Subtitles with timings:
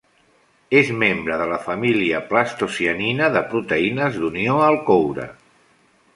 [0.77, 5.31] És membre de la família plastocianina de proteïnes d'unió al coure.